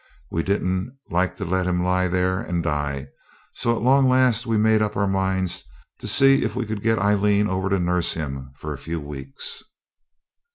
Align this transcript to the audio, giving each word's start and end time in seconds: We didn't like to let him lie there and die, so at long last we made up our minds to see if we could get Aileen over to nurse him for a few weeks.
We 0.31 0.41
didn't 0.41 0.97
like 1.11 1.35
to 1.37 1.45
let 1.45 1.67
him 1.67 1.83
lie 1.83 2.07
there 2.07 2.39
and 2.41 2.63
die, 2.63 3.09
so 3.53 3.75
at 3.75 3.83
long 3.83 4.09
last 4.09 4.47
we 4.47 4.57
made 4.57 4.81
up 4.81 4.97
our 4.97 5.05
minds 5.05 5.63
to 5.99 6.07
see 6.07 6.43
if 6.43 6.55
we 6.55 6.65
could 6.65 6.81
get 6.81 6.97
Aileen 6.97 7.47
over 7.47 7.69
to 7.69 7.77
nurse 7.77 8.13
him 8.13 8.51
for 8.55 8.73
a 8.73 8.79
few 8.79 8.99
weeks. 8.99 9.61